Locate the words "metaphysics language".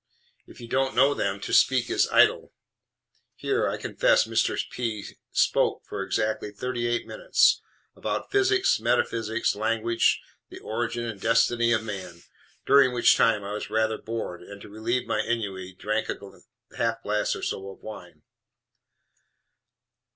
8.79-10.19